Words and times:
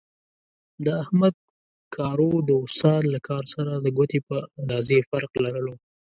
د 0.85 0.87
احمد 1.03 1.35
کارو 1.95 2.31
د 2.47 2.49
استاد 2.63 3.01
له 3.13 3.19
کار 3.27 3.43
سره 3.53 3.71
د 3.77 3.87
ګوتې 3.97 4.19
په 4.27 4.35
اندازې 4.59 4.97
فرق 5.09 5.31
لرلو. 5.45 5.73